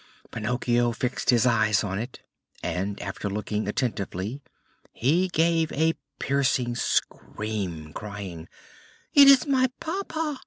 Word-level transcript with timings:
Pinocchio 0.31 0.93
fixed 0.93 1.29
his 1.29 1.45
eyes 1.45 1.83
on 1.83 1.99
it 1.99 2.21
and 2.63 2.99
after 3.03 3.29
looking 3.29 3.67
attentively 3.67 4.41
he 4.91 5.27
gave 5.27 5.71
a 5.73 5.93
piercing 6.17 6.73
scream, 6.73 7.93
crying: 7.93 8.49
"It 9.13 9.27
is 9.27 9.45
my 9.45 9.69
papa! 9.79 10.39